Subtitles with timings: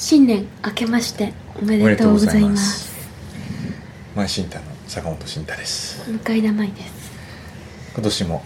[0.00, 2.90] 新年明けましておめでとうございます。
[4.16, 6.10] 前新太の坂本慎太です。
[6.10, 7.12] 向田舞です。
[7.92, 8.42] 今年も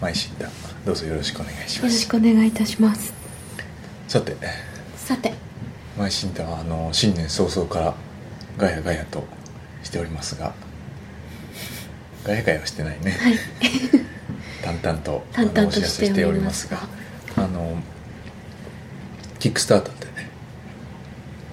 [0.00, 0.44] 前新太
[0.86, 3.12] どうぞよろしくお願いしよろますしくお願いいたします。
[4.06, 4.36] さて
[4.96, 5.34] さて。
[5.98, 7.94] 前新太はあの新年早々から
[8.56, 9.24] ガヤガヤと
[9.82, 10.54] しておりますが
[12.22, 13.34] ガヤガヤはしてないね、はい。
[14.62, 16.86] 淡々と淡々とお知らせしておりますが
[17.34, 17.82] あの
[19.40, 20.07] キックスターターでね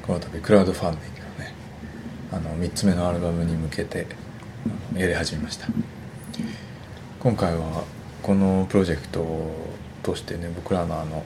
[0.06, 1.54] この度クラウドファンディングをね
[2.32, 4.06] あの3つ目のアルバムに向けて
[4.96, 5.68] やり始めました。
[7.20, 7.84] 今回は
[8.22, 11.24] このプロジェクトを通してね僕らのあの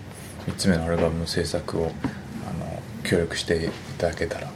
[0.47, 4.49] 3つ目のアルバムの制作をあの協力していただけたら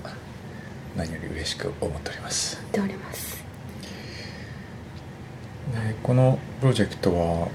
[0.95, 2.61] 何より嬉しく思っております。
[2.71, 3.43] 言っております。
[5.73, 7.49] でこのプロジェクトは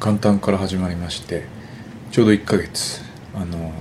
[0.00, 1.44] 元旦から始まりまして
[2.12, 3.02] ちょうど1ヶ月
[3.34, 3.72] あの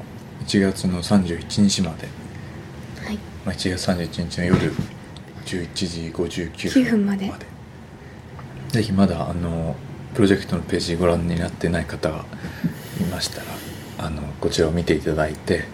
[0.49, 2.07] 1月の31日まで、
[3.05, 3.17] はい。
[3.45, 4.73] まあ、1月31日の夜
[5.45, 7.31] 11時59 9分まで。
[8.69, 9.75] ぜひまだあの
[10.15, 12.25] プロジェクトのページご覧になってない方が
[12.99, 13.45] いましたら
[13.99, 15.65] あのこちらを見ていただいて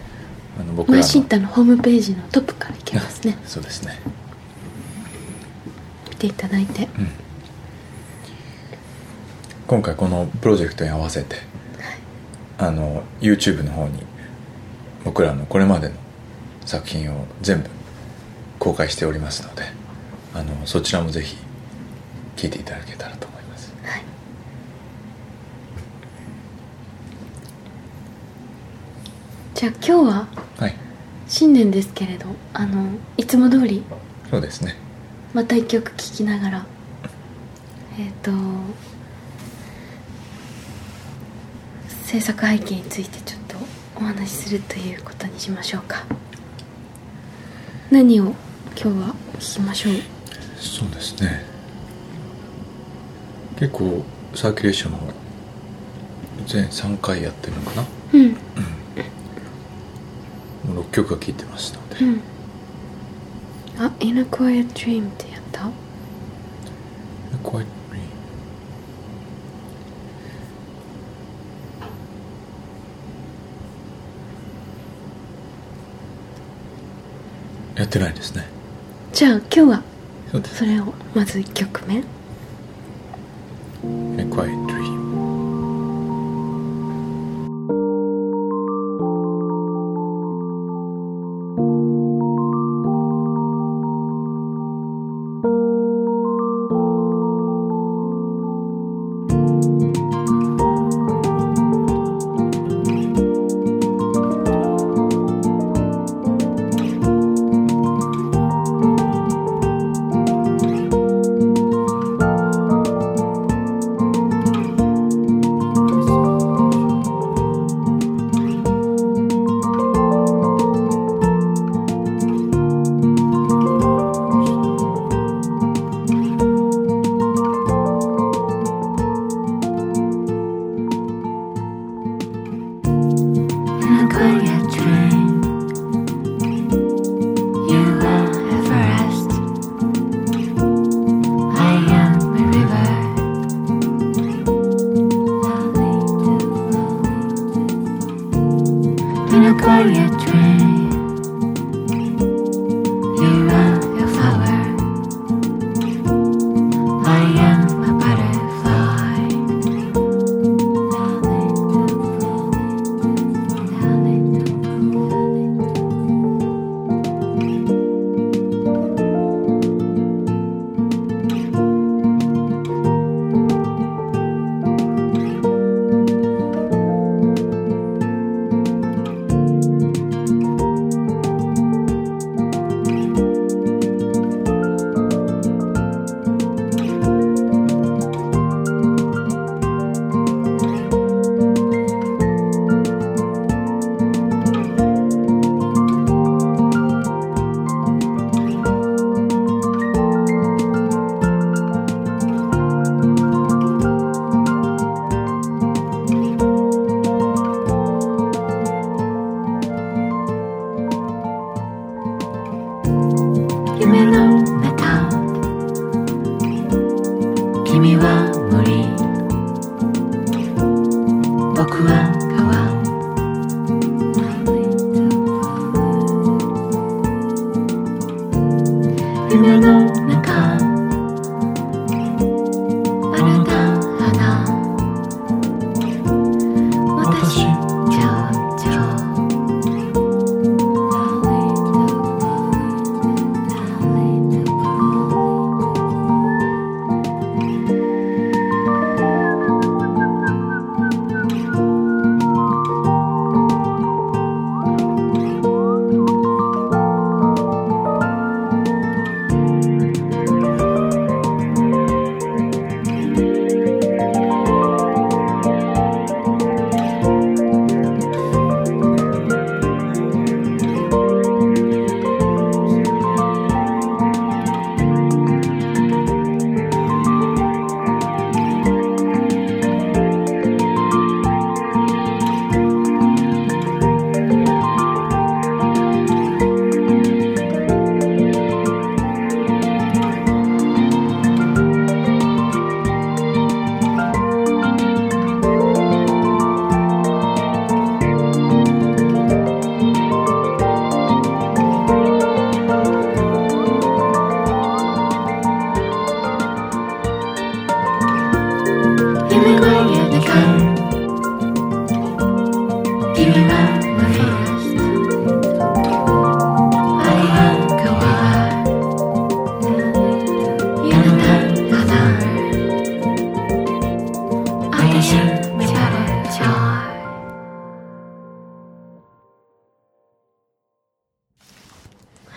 [0.60, 3.38] あの僕らの前新太のホームページのトップからいけますね。
[3.48, 3.98] そうですね。
[6.10, 6.82] 見ていただいて。
[6.98, 7.08] うん。
[9.66, 11.36] 今回このプロジェクトに合わせて
[12.58, 14.15] あの YouTube の方に
[15.06, 15.94] 僕らのこれまでの
[16.66, 17.70] 作品を全部
[18.58, 19.62] 公開しておりますので
[20.34, 21.36] あのそちらもぜひ
[22.34, 23.72] 聞いていただけたらと思います。
[23.84, 24.02] はい。
[29.54, 30.74] じゃあ今日ははい。
[31.28, 33.84] 新年ですけれどあのいつも通り
[34.28, 34.74] そうですね。
[35.32, 36.66] また一曲聴きながら
[37.96, 38.32] えっ、と
[42.04, 43.35] 制作背景についてちょっと
[43.96, 46.04] お話しするということにしましょうか。
[47.90, 48.34] 何を
[48.80, 49.92] 今日は聴きましょう？
[50.58, 51.44] そうですね。
[53.58, 54.98] 結構サーキュレーションも
[56.46, 57.86] 全3回やってるのかな？
[58.12, 58.30] うん。
[60.74, 62.20] もう6曲は聴いてますので、うん。
[63.78, 65.70] あ「In a Quiet Dream」ってやった
[67.42, 67.66] 怖い
[77.76, 78.44] やってないですね。
[79.12, 79.82] じゃあ今日は
[80.32, 80.56] そうです。
[80.56, 82.02] それをまず1曲目。
[83.82, 84.65] Quiet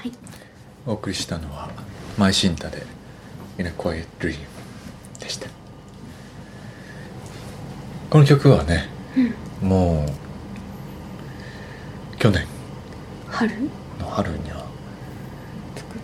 [0.01, 0.11] はい。
[0.87, 1.69] お送りしたのは
[2.17, 2.85] 「マイシンタ」で
[3.59, 4.37] 「In a Quiet Dream」
[5.19, 5.49] でした。
[8.09, 8.87] この曲はね、
[9.61, 10.05] も
[12.13, 12.47] う去年。
[13.27, 13.51] 春？
[13.99, 14.65] の春には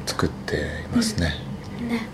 [0.06, 0.57] 作って
[0.94, 1.36] いますね、
[1.88, 2.06] ね。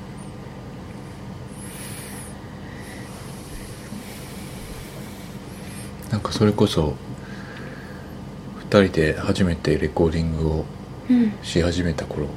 [6.12, 6.94] なんかそれこそ
[8.70, 10.81] 2人で初めてレコーディングをうん
[11.44, 12.28] し始めた頃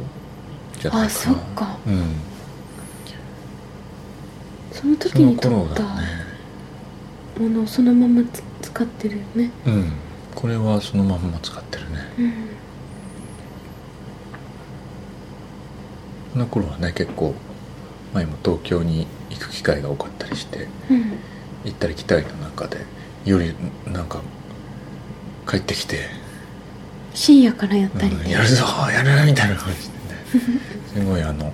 [0.80, 1.04] じゃないかな。
[1.06, 1.76] あそっか。
[1.86, 2.14] うん。
[4.72, 5.84] その時に撮った
[7.40, 9.50] ものをそのままつ使ってるよね。
[9.66, 9.92] うん。
[10.34, 11.98] これはそのまんま使ってるね。
[12.18, 12.32] うん
[16.32, 17.32] その頃はね結構
[18.12, 21.12] 前も東京に行く機会が多かったりしてうん。
[21.64, 22.78] 行ったり来たりの中で
[23.24, 23.54] より
[23.86, 24.20] なんか
[25.48, 26.08] 帰ってきて
[27.14, 30.60] 深夜からやったりうんやるぞやるみたいな感じでね。
[30.92, 31.52] すごいあの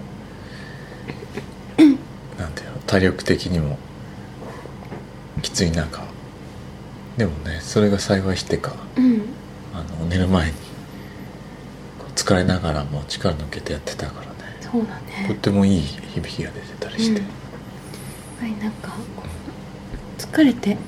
[2.38, 3.78] なんていうの体力的にも
[5.42, 6.02] きつい中。
[7.16, 9.22] でもねそれが幸いしてかうん。
[9.74, 10.54] あの寝る前に
[12.16, 14.32] 疲れながらも力抜けてやってたからね。
[14.60, 14.96] そうだ
[15.26, 17.26] とっねてもいい響きが出てたりして、うん。
[18.40, 18.94] はいなんか
[20.18, 20.78] 疲れて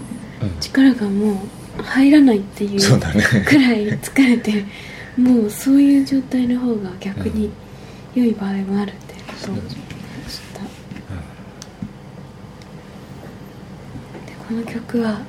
[0.40, 0.60] うん。
[0.60, 1.36] 力がもう
[1.78, 3.22] 入らないっていうそうだね。
[3.46, 4.64] くらい疲れて
[5.16, 7.50] もうそういう状態の方が逆に
[8.14, 9.64] 良い場合もあるってことを知っ
[10.54, 10.60] た。
[14.26, 15.20] でこの曲は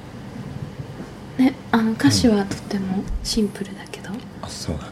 [1.38, 4.10] ねあの歌詞はとってもシンプルだけど、
[4.42, 4.84] あそうだ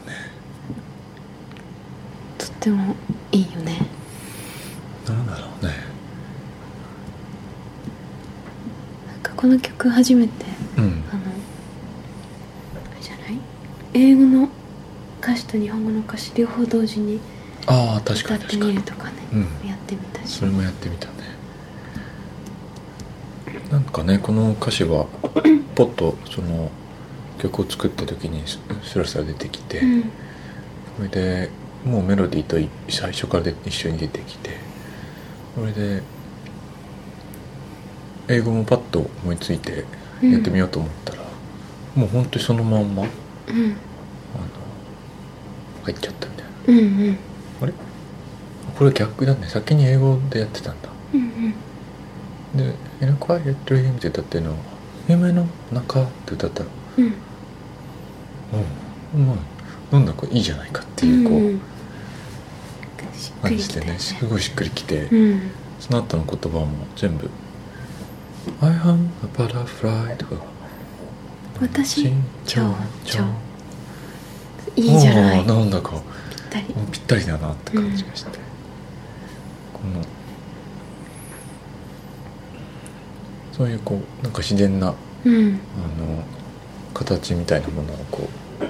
[2.38, 2.96] とっても
[3.30, 3.86] いいよね。
[5.06, 5.72] なんだろうね。
[9.08, 10.46] なんかこの曲初めて
[10.78, 11.02] うん
[13.94, 14.48] 英語の
[15.20, 17.20] 歌詞と日本語の歌詞両方同時に
[17.66, 19.68] ああ確か歌ってに確かにとかね、うん。
[19.68, 21.12] やってみたしそれもやってみたね。
[23.70, 25.06] なんかねこの歌詞は
[25.74, 26.70] ポッとその
[27.38, 30.10] 曲を作った時にススラスラ出てきて、うん。
[30.96, 31.50] それで
[31.84, 34.50] もうメロディーとい最初からで一緒に出てきて
[35.54, 36.02] それで
[38.28, 39.84] 英語もパッと思いついて
[40.22, 41.22] やってみようと思ったら、
[41.96, 43.04] もう本当にそのまんま
[43.48, 43.76] あのうん
[45.84, 47.18] 入っちゃったみたいなうんうん。
[47.62, 47.72] あれ？
[48.78, 49.48] これ逆だね。
[49.48, 50.88] 先に英語でやってたんだ。
[51.14, 51.54] うん
[52.56, 54.50] で「In a quiet dream」って歌ってるの。
[54.50, 54.56] は
[55.08, 56.68] 「夢の中」って歌ったら
[56.98, 57.04] うん。
[57.04, 57.12] うん。
[59.14, 59.26] うん。
[59.26, 59.36] まあ
[59.96, 61.60] なんだかいいじゃないかっていうこう、ん
[63.14, 65.50] しっく感じでねすごいしっくりきて、うん。
[65.80, 67.28] その後の言葉も全部
[68.62, 70.36] 「I am a butterfly」とか
[71.62, 72.12] 私ち
[72.44, 73.22] 蝶ょ蝶
[74.74, 75.46] いいじゃない。
[75.46, 75.90] なんだか。
[75.90, 76.66] ぴったり。
[76.90, 78.30] ぴったりだなって感じがして、
[79.72, 80.02] この
[83.52, 85.60] そういうこうなんか自然なうん。
[85.76, 86.24] あの
[86.94, 88.28] 形みたいなものをこ
[88.60, 88.66] う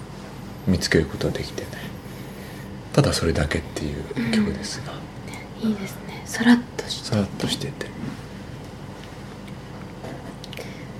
[0.70, 1.68] 見つけることができてね。
[2.92, 4.92] ただそれだけっていう曲ですが、
[5.62, 6.22] いいですね。
[6.26, 7.08] さらっとして。
[7.10, 7.86] さらっとしてて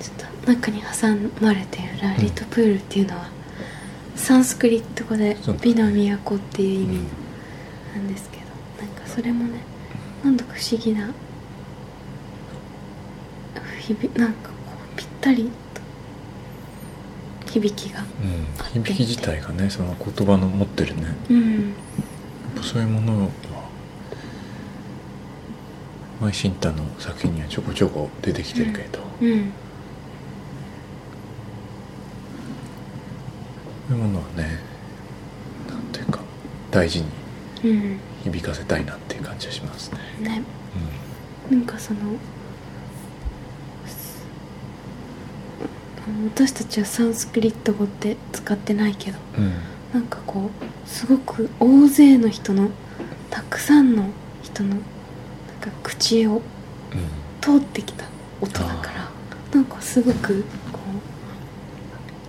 [0.01, 1.09] ちょっと中に挟
[1.41, 3.29] まれているラリトプールっていうのは、
[4.17, 6.99] サンスクリット語で美の都っていう意味
[7.95, 9.61] なんですけど、なんかそれもね
[10.25, 11.13] なんだか不思議な
[13.95, 14.55] 響なんかこ
[14.95, 15.51] うぴったり
[17.45, 21.03] と響きがうん、響き自体がねその言葉の持ってるね。
[21.31, 21.75] うん。
[22.63, 23.29] そういうものは
[26.21, 29.53] マイシンタの作品にはちょこちょこ出てきてるけれど、うん
[33.89, 34.59] そういうものはね
[35.69, 36.21] なんていうか
[36.71, 37.07] 大事に
[37.65, 38.01] うん。
[38.25, 40.43] 響かせたいなっていう感じがしますね、ね。
[41.51, 42.01] なんかその
[46.35, 49.53] 私たちはサンスクリット語って使ってないけどうん、うん
[49.93, 52.71] なんかこうすごく大勢の人の
[53.31, 54.11] たくさんの
[54.43, 54.79] 人のなん
[55.61, 56.43] か口を
[57.41, 58.05] 通ってきた
[58.41, 59.11] 音だから
[59.55, 60.81] なんかすごくこ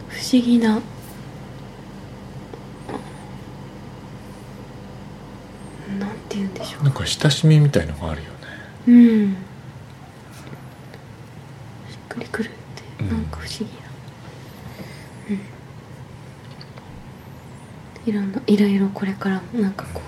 [0.09, 0.69] う不思議な
[5.99, 8.33] なんて言うんでしょなんか親しみみたいのがあるよね。
[8.87, 8.95] うう
[9.27, 9.33] ん。
[9.33, 9.35] し
[11.95, 13.09] っくりくるってうん。
[13.09, 13.65] なんか不思議
[18.05, 20.01] いろんないろいろこれからもなんかこ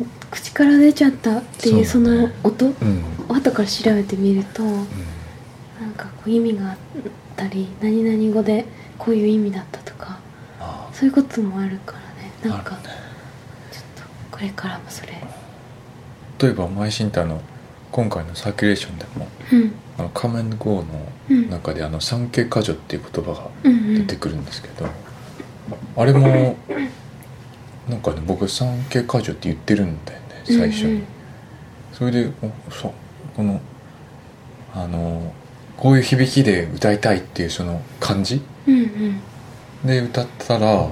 [0.00, 3.04] う口から出ちゃったっていうその音うん。
[3.28, 4.70] を後から調べてみるとな
[5.86, 6.76] んかこう意味があっ
[7.36, 8.66] たり何々語で
[8.98, 10.18] こういう意味だったとか
[10.60, 12.32] あそういうこともあるからね。
[12.44, 13.09] あなんかね
[14.40, 15.12] これからもそれ。
[16.38, 17.42] 例えばマイシンタの
[17.92, 19.72] 今回のサーキュレーションでもうん。
[19.98, 24.88] あのカメンゴーの中であの産経過剰っていう言葉が出てくるんですけど、
[25.94, 26.56] あれも
[27.86, 30.98] なんかね僕産経過剰って言ってるんだよね最初に、うん。
[31.00, 31.06] うん
[31.92, 32.92] それでおそう
[33.36, 33.60] この
[34.72, 35.34] あの
[35.76, 39.20] こういう響きで歌いたいっていうその感じうんうん。
[39.86, 40.88] で歌ったら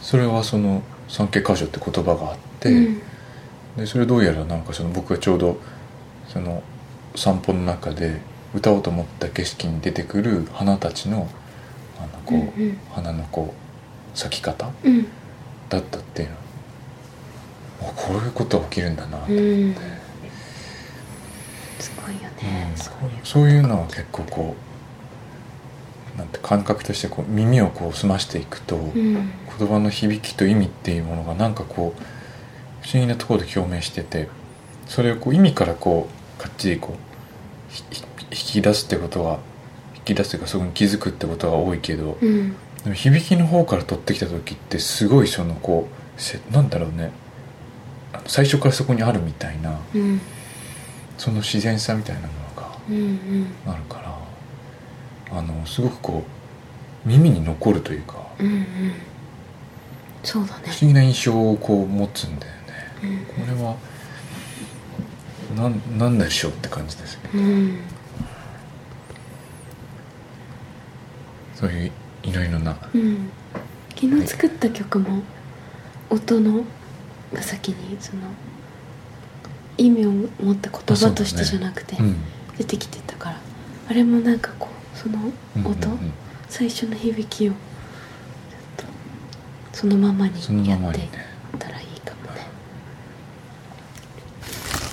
[0.00, 3.02] それはその産経過剰って言葉があって、うん。
[3.76, 5.58] でそれどうやらなんかその僕がちょうど
[6.28, 6.62] その
[7.16, 8.20] 散歩の中で
[8.54, 11.28] 歌おうと思った景色に出てくる花たちの
[11.98, 12.78] あのこう、うんうん。
[12.92, 13.54] 花のこ
[14.14, 15.06] う咲き方うん。
[15.68, 16.28] だったっていう。
[16.28, 16.34] の
[17.82, 19.74] あこういうことが起きるんだなと、うん。
[21.78, 22.76] すごいよね、うん。
[22.76, 24.56] そういうそういうのは結構こ
[26.14, 29.30] うなんて感覚としてこう耳をこう澄ましていくと、うん。
[29.58, 32.02] 言葉の響きと意味っていうものがなんかこう
[32.84, 34.28] 不思議なところで共鳴してて
[34.86, 37.14] それをこう意味からこうかっちりこう
[38.30, 39.38] 引き出すってことは
[39.96, 42.52] 引き出すというかそこに気づくってことが多いけど、うん。
[42.84, 47.10] でも響きの方から取ってきた時ってすごいそのこうせなんだろうね。
[48.26, 50.20] 最初からそこにあるみたいなうん。
[51.16, 53.46] その自然さみたいなものがうんうん。
[53.66, 54.00] あるか
[55.30, 56.22] らあのすごくこ
[57.06, 58.66] う耳に残るというかうんうん。
[60.22, 60.62] そうだね。
[60.66, 62.53] 不思議な印象をこう持つんだよね。
[62.53, 62.53] うん
[63.00, 63.06] こ
[63.46, 63.76] れは
[65.56, 67.78] なんなんでしょうって感じですけどうん
[71.54, 73.30] そういういろいろなうん。
[73.94, 75.22] 昨日作った曲も
[76.10, 76.64] 音の
[77.32, 78.22] が先にその
[79.78, 82.16] 意味を持った言葉としてじゃなくてうん。
[82.58, 83.40] 出てきてたから。
[83.88, 85.18] あれもなんかこうその
[85.56, 86.12] うん音、うんうん。
[86.48, 87.52] 最初の響きを
[89.72, 91.10] そのままにそのやっていままにね
[91.56, 92.46] ったらいいかもね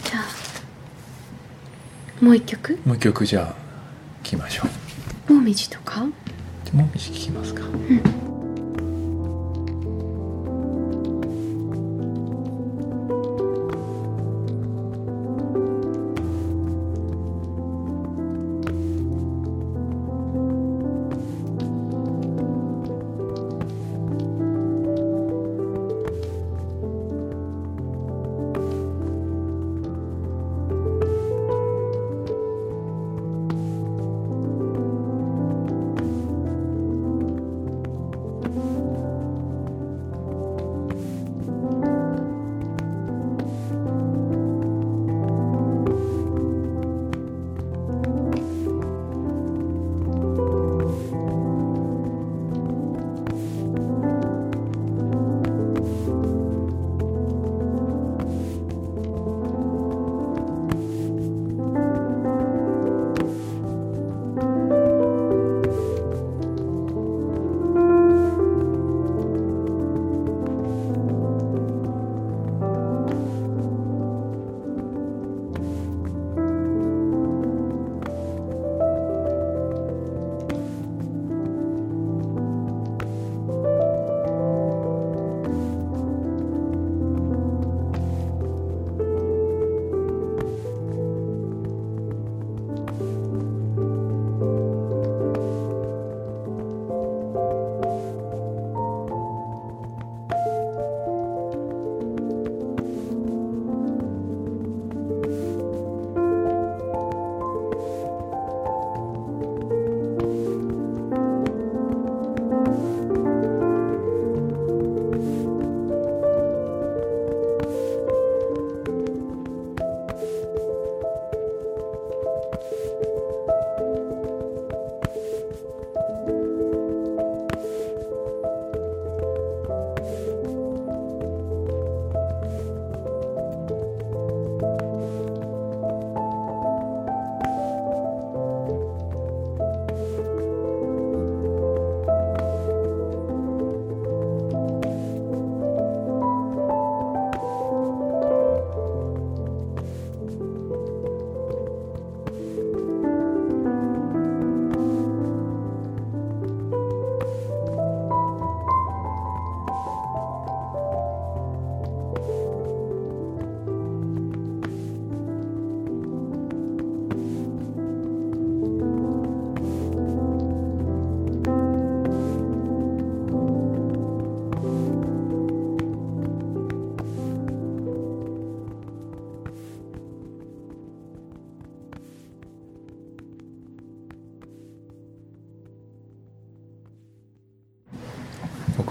[0.03, 0.23] じゃあ
[2.21, 2.79] もう一曲？
[2.85, 3.45] もう一曲じゃあ
[4.23, 4.63] 聴きましょ
[5.29, 5.33] う。
[5.33, 6.01] もみじとか？
[6.01, 8.10] もう一曲聴きますか「お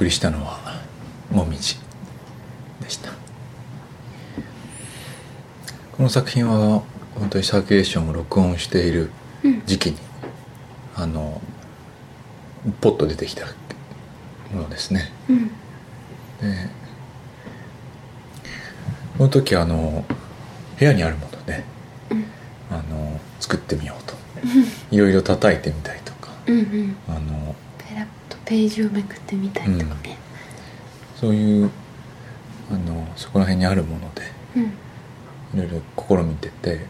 [0.00, 0.80] 送りしたのは
[1.30, 1.76] もみじ
[2.81, 3.11] でした。
[5.92, 6.83] この作品は
[7.14, 9.11] 本当にサーキュレーションを録音している
[9.44, 9.62] うん。
[9.66, 9.98] 時期に、
[10.96, 11.42] あの
[12.81, 13.44] ポッと出てきた
[14.55, 15.12] ものですね。
[15.29, 15.48] うん。
[15.48, 15.53] で
[19.18, 20.07] この時あの
[20.79, 21.62] 部屋にあるもので、
[22.11, 22.24] うん。
[22.70, 24.14] あの作ってみようと。
[24.90, 26.31] いろいろ叩いてみたりとか
[28.50, 30.18] ページをめくってみたりとかね。
[31.14, 31.70] そういう
[32.68, 34.22] あのそこら辺にあるもので
[34.56, 34.64] うん。
[34.64, 36.86] いろいろ試みてて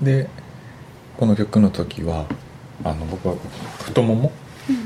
[0.00, 0.28] で
[1.16, 2.26] この曲の時は
[2.84, 3.34] あの僕は
[3.80, 4.32] 太もも？
[4.70, 4.76] うん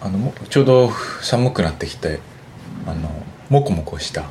[0.00, 0.92] あのもちょうど
[1.22, 2.20] 寒くなってきて
[2.86, 3.10] あの
[3.50, 4.26] モコモコした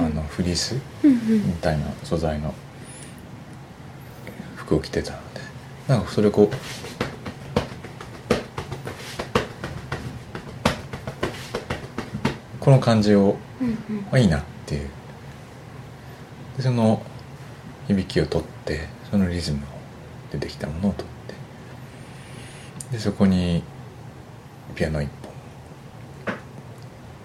[0.00, 1.46] あのフリースうんうん。
[1.46, 2.54] みたいな素材の
[4.56, 5.40] 服を着てたので
[5.88, 6.56] なんかそれをこう
[12.68, 14.06] この感じをうんうん。
[14.12, 14.90] あいいなっていう。
[16.58, 17.00] でその
[17.86, 19.60] 響きを取ってそのリズムを
[20.30, 21.06] 出てきたものを取っ
[22.90, 22.92] て。
[22.92, 23.62] でそこに
[24.74, 25.32] ピアノ一本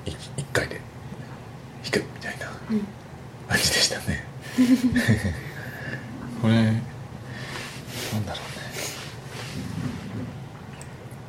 [0.05, 0.79] 一一回で
[1.83, 2.87] 弾くみたいなうん。
[3.49, 4.23] 感じでしたね。
[6.41, 6.75] これなん
[8.25, 8.43] だろうね。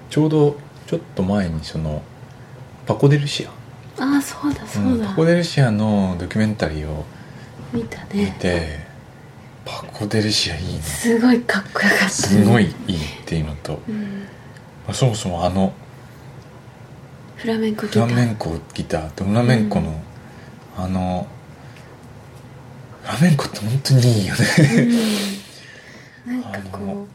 [0.09, 2.00] ちょうどちょっと前にその
[2.87, 3.63] パコ・デルシア
[3.98, 5.07] ああそうだそうだ。
[5.07, 7.04] んパコ・デルシアのドキュメンタリーを
[7.72, 8.80] 見た見ねて、
[9.64, 10.83] パコ・デルシアいいね。
[10.83, 12.09] すごいかっこよかった。
[12.09, 14.02] すごいいいっていうのと、うん。
[14.87, 15.72] まあそもそもあの
[17.37, 18.09] フラメンコギフター。
[18.09, 20.02] ラメンコギターとフラメンコの、
[20.76, 21.26] あの
[23.02, 24.40] フラメンコって本当にいいよね。
[26.26, 26.40] うん。
[26.42, 27.07] なんかこ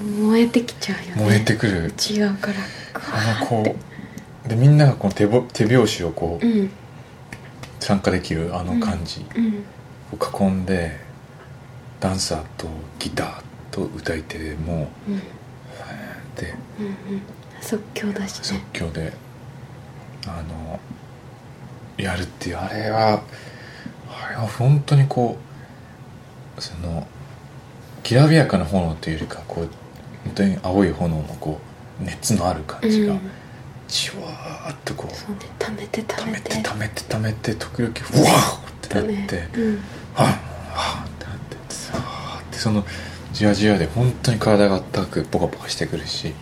[0.00, 1.22] う燃えてきちゃうよね。
[1.24, 1.86] 燃えてくる。
[1.86, 2.54] 内側から
[2.94, 3.93] あのこう
[4.46, 6.70] でみんながこの手ぼ手拍子をこううん。
[7.80, 9.64] 参加できるあの感じうん。
[10.12, 10.98] を囲んで
[12.00, 12.66] ダンサーと
[12.98, 15.18] ギターと歌い手でもううん。
[15.18, 16.54] ファーンって。
[16.80, 17.22] うんうん。
[17.60, 19.12] 即興だし即ね興で
[20.26, 20.78] あの
[21.96, 23.22] やるっていうあれは
[24.08, 25.38] あれは本当にこ
[26.58, 27.06] うその
[28.02, 29.68] きらびやかな炎というよりかこう
[30.24, 31.58] 本当に青い炎のこ
[32.00, 33.20] う熱のある感じがうん
[33.94, 35.14] じわーっとこう。
[35.14, 37.92] そうね溜めて溜溜めめてて溜めて溜めて時々う
[38.24, 39.78] わーってなって、ねうん
[40.14, 40.26] はん。
[40.26, 42.58] はんってなってさーって。
[42.58, 42.84] その
[43.32, 46.34] じわじわで本当に体が温かくポカポカしてくるし。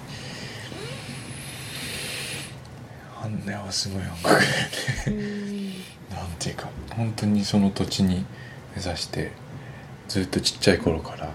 [3.23, 4.43] あんなはすごい音楽
[6.11, 8.25] なんていうか本当にその土地に
[8.75, 9.31] 目指して
[10.09, 11.31] ずっとちっちゃい頃から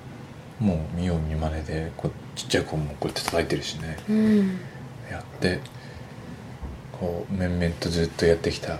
[0.59, 3.97] もう見よう見まねでこうちっちゃい子もこうやって叩いてるしね。
[4.09, 4.59] うん。
[5.09, 5.61] やって
[6.99, 8.79] こう面々とずっとやってきたうん。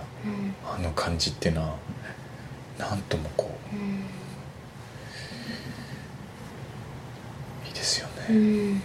[0.64, 1.76] あの感じっていうのは
[2.78, 3.82] なんともこううん
[7.66, 8.72] いいですよね、うん。
[8.74, 8.80] やっ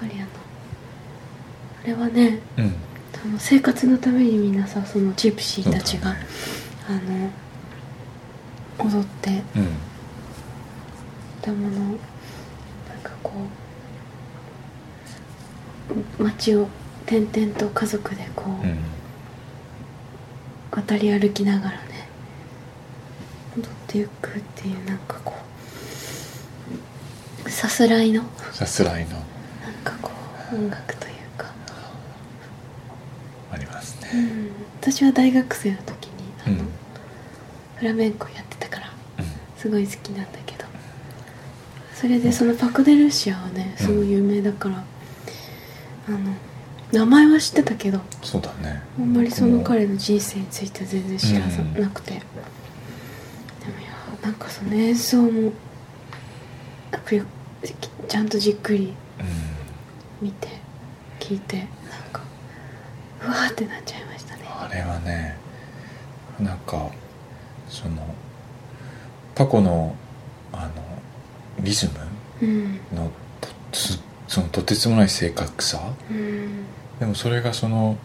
[0.00, 0.26] ぱりあの
[1.82, 2.74] あれはねうん。
[3.24, 6.26] あの生活のためにみんなさそのジプシーたちが、ね。
[6.88, 6.92] あ
[8.84, 9.68] の踊ってうん。
[11.40, 11.98] たものなん
[13.02, 13.61] かこう
[16.18, 16.68] 街を
[17.06, 18.78] 転々と家族でこう、うん。
[20.70, 22.08] 渡り歩きながらね
[23.58, 25.34] 踊っていくっていうなんかこ
[27.44, 29.10] うさすらいのさすらいの。
[29.10, 29.20] なん
[29.84, 30.10] かこ
[30.52, 31.52] う音楽というか、
[33.52, 34.08] ありますね。
[34.14, 34.50] うん、
[34.80, 36.12] 私は大学生の時に
[36.46, 36.68] あの、うん。
[37.76, 39.24] フラメンコやってたからうん。
[39.58, 40.64] すごい好きなんだけど
[41.94, 44.82] それでそのパク・デルシアはねすごい有名だから、
[46.08, 46.18] あの
[46.92, 48.82] 名前は知ってたけどそうだね。
[48.98, 51.40] あんまりその彼の人生については全然知ら
[51.80, 52.22] なくて、でも
[53.80, 53.90] いや
[54.22, 55.52] なんかその演奏も
[58.08, 58.94] ちゃんとじっくり
[60.20, 60.26] うん。
[60.26, 60.48] 見て
[61.18, 61.66] 聞いてなん
[62.12, 62.22] か
[63.24, 64.42] うわーってなっちゃいましたね。
[64.46, 65.36] あれはね
[66.38, 66.90] なんか
[67.68, 68.14] その
[69.34, 69.96] パコの
[70.52, 70.72] あの
[71.60, 71.92] リズム
[72.42, 72.80] うん。
[72.94, 73.10] の
[73.40, 73.98] とつ
[74.32, 75.92] そのとてつもない正確さ。
[76.10, 76.64] うん。
[76.98, 77.98] でもそれがその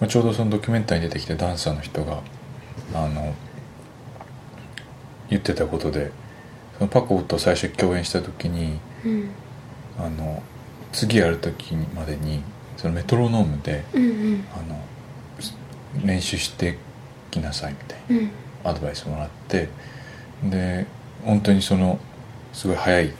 [0.00, 2.20] まあちょうどそのドキュメンタリーに出てきたダンサーの人が
[2.94, 3.34] あの
[5.28, 6.12] 言ってたことで
[6.78, 9.30] そのパコと最初共演した時にうん。
[9.98, 10.40] あの
[10.92, 12.44] 次やる時までに
[12.76, 14.44] そのメトロノームでうんうん。
[14.54, 14.80] あの
[16.06, 16.78] 練習して
[17.32, 18.30] きなさいみたいなうん。
[18.62, 19.68] アドバイスもらって
[20.44, 20.86] で
[21.24, 21.98] 本当にその
[22.52, 23.12] すごい速い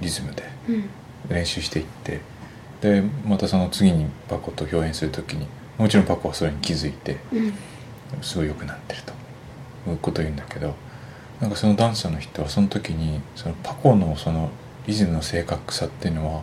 [0.00, 0.84] リズムでうん。
[1.28, 2.20] 練習していって
[2.80, 7.52] でまたその次にパコと表演する時にもちろんパコはそれに気づいてうん。
[8.22, 10.74] すごい良くなってるということを言うんだけど
[11.40, 14.50] なんかそのダンサーの人はその時にそのパコのその
[14.86, 16.42] リズムの正確さっていうのは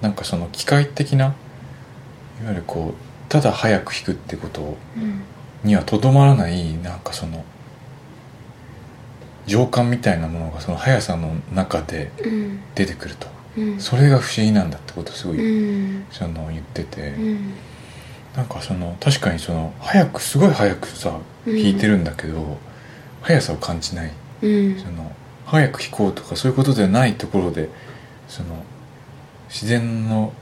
[0.00, 5.22] なんかその機械的ないわゆるこうただ速く弾くってことうん。
[5.64, 7.44] にはとどまらないなんかその
[9.46, 12.60] 情感みたいなものがその速さの中でうん。
[12.74, 13.26] 出てくると。
[13.56, 13.80] うん。
[13.80, 17.08] それが不思議なんだってことをすごういんその言ってて。
[17.08, 17.52] うん。
[18.36, 22.56] なんかその確かにその速くすごい速くさうん弾いてるんだけど
[23.20, 24.12] 速さを感じない。
[24.42, 24.78] うん。
[24.78, 25.12] その
[25.44, 27.68] 早く弾こうとかそういうことではないところで
[28.28, 28.64] その
[29.48, 30.32] 自然の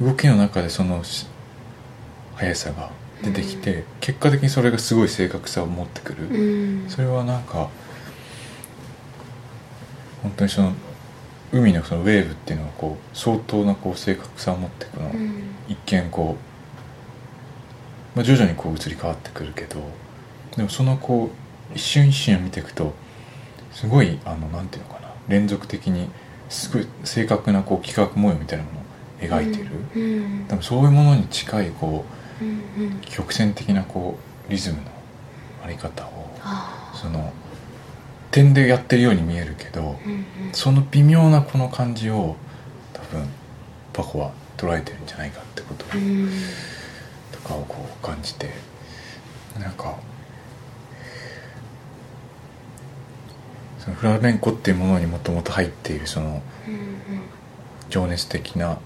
[0.00, 1.26] 動きの中でそのし
[2.34, 2.90] 速さが
[3.22, 6.88] 出てきて、結果的にそれがすごい正確さを持ってくる、うん。
[6.88, 7.70] それはなんか
[10.22, 10.72] 本当にその
[11.52, 15.42] 海のそのウェーブっていうのはこう相当なこう正確さを持ってくの、うん。
[15.68, 16.36] 一見こ
[18.14, 19.80] う、まあ、徐々にこう移り変わってくるけど
[20.56, 21.30] でもそのこ
[21.72, 22.94] う一瞬一瞬を見ていくと
[23.72, 26.08] すごいあのなんていうのかな連続的に
[26.48, 28.82] すごい正確なこう幾何模様みたいなものを
[29.42, 32.04] 描いてる、うん多分そういうものに近いこ
[32.40, 32.96] うんうん。
[32.98, 34.82] う曲線的なこうリズムの
[35.64, 37.32] あり方をあその
[38.30, 40.52] 点でやってるように見えるけどーうんうん。
[40.52, 42.36] その微妙なこの感じを
[42.92, 43.28] 多分
[43.92, 46.30] パコは捉えてるんじゃないかってことをうん。
[47.32, 48.50] とかをこう感じて
[49.58, 49.96] なんか
[53.78, 56.96] そのフラメンコっていうものにもともと入っているそのうん
[57.88, 58.78] 情熱的な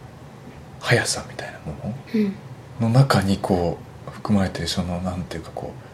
[0.80, 2.34] 速さみたいなものうん。
[2.80, 5.89] の中にこう含まれているそのなんていうかこう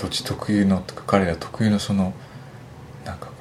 [0.00, 2.14] 土地特有のとか彼ら特有のその
[3.04, 3.32] なんかこ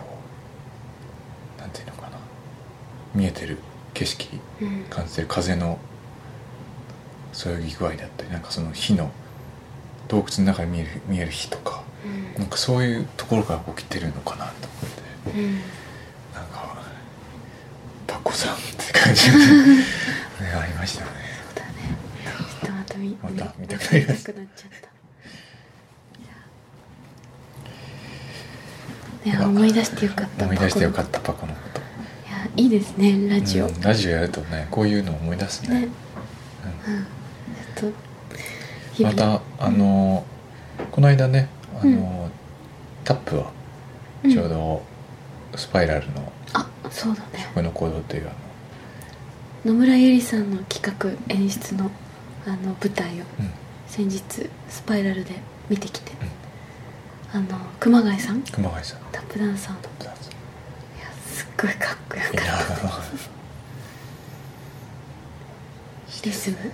[1.58, 2.18] うなんていうのかな。
[3.16, 3.60] 見えてる
[3.94, 4.28] 景色
[4.62, 5.80] うん感じてる風の
[7.32, 9.10] そよぎ具合だったりなんかその火の
[10.10, 12.42] 洞窟の中に見える見える火とかうん。
[12.42, 14.68] なんかそういうところから起きてるのかなと
[15.32, 15.40] 思って。
[15.40, 15.54] うん。
[16.34, 16.78] なんか
[18.06, 19.84] パコさんって感じが ね
[20.62, 21.30] ありましたね。
[23.22, 24.99] また見たくなっちゃった
[29.26, 31.80] いや思い出してよかった思い出してよかっったパコのこと。
[31.80, 35.82] たいやいいですねラジオ、うんラジオやるとねこういうのを思い出すね。
[35.82, 35.88] ね。
[37.78, 37.92] うん。
[37.92, 37.98] と
[38.94, 40.26] 日ま々たあの
[40.92, 41.50] この間ね
[41.82, 42.30] あの、
[43.04, 43.52] タップは
[44.24, 44.32] うん。
[44.32, 44.84] ちょうど
[45.56, 48.32] スパイラルのあそうだね「この行動」というあ
[49.66, 51.92] の野村ゆりさんの企画演出の
[52.46, 53.52] あの舞台をうん。
[53.90, 54.22] 先日
[54.70, 55.32] スパイラルで
[55.68, 56.12] 見てきて、
[57.32, 57.46] あの
[57.80, 58.42] 熊谷さん？
[58.42, 59.00] 熊谷さん。
[59.12, 59.80] タップダンサーの。
[59.80, 60.14] いや
[61.32, 63.00] すっごいかっこよかった。
[66.24, 66.66] リズムうん。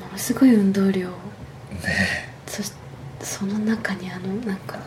[0.00, 1.08] ものすごい運動量。
[1.10, 1.14] ね
[2.46, 2.72] そし
[3.20, 4.78] その中にあのなんか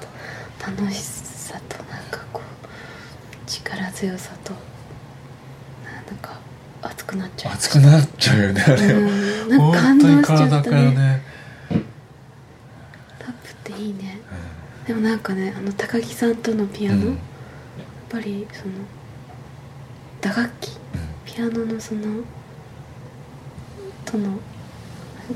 [0.60, 4.54] 楽しさとなんかこう力強さと
[5.86, 6.40] なんか
[6.82, 8.86] 熱くなっちゃう熱くなっちゃうよねあれ。
[8.86, 9.50] うん。
[9.50, 11.22] なんか感動しちゃ体からったねね
[13.20, 14.20] タップっていいね
[14.88, 17.06] でもなんかねあの高木さんとのピアノ、うん。
[17.12, 17.18] やっ
[18.10, 18.74] ぱりその
[20.22, 20.78] 打楽器
[21.26, 22.02] ピアノのその
[24.06, 24.40] とのなん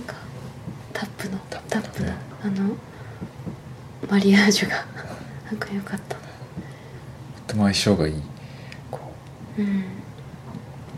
[0.06, 0.16] か
[0.94, 2.12] タップのタタップの
[2.44, 2.76] あの
[4.10, 4.86] マリアージュが
[5.46, 6.16] なんか良かった。
[6.16, 6.22] と
[7.48, 8.22] ても相性がいい。
[8.92, 9.00] こ
[9.58, 9.62] う。
[9.62, 9.84] んう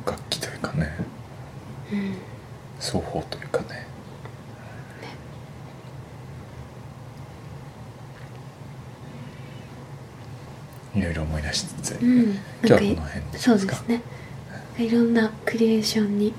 [0.05, 0.95] 楽器というかね
[1.91, 2.15] うん
[2.79, 3.85] 双方というかね
[10.95, 14.01] いろいろ思い出しつつ、うん今なんか日はこの辺でそうですね。
[14.77, 16.33] いろんなクリエーションに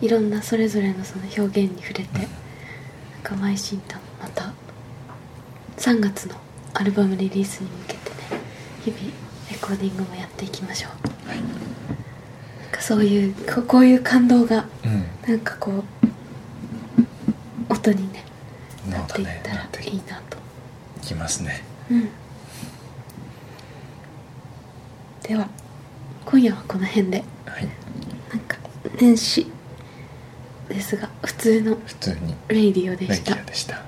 [0.00, 2.26] いろんなそれぞれのその表現に触れて、なん
[3.22, 4.52] か邁進とまた
[5.76, 6.34] 3月の
[6.74, 8.16] アルバムリリースに向けてね
[8.84, 9.02] 日々
[9.50, 10.88] レコーディングもやっていきましょ
[11.26, 11.28] う。
[11.28, 11.38] はい。
[11.38, 11.46] なん
[12.72, 15.04] かそういうここういう感動がうん。
[15.28, 15.84] なんかこう
[17.72, 18.24] 音にね
[18.90, 20.36] なっていったらいいなと、
[21.02, 21.62] いきますね。
[21.90, 22.08] うん
[25.26, 25.48] では
[26.26, 27.24] 今夜はこの辺で。
[27.46, 27.68] はい。
[28.30, 28.58] なんか
[29.00, 29.50] 年始
[30.68, 32.34] ですが普通の普通に。
[32.48, 33.06] レイディオで
[33.54, 33.82] した。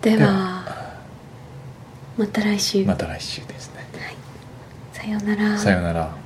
[0.00, 0.64] では
[2.16, 3.84] また来週、また来週ですね。
[4.00, 4.16] はい、
[4.92, 5.58] さようなら。
[5.58, 6.25] さようなら